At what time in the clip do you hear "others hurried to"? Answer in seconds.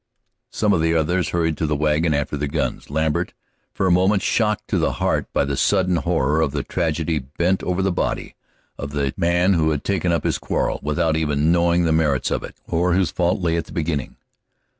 0.95-1.67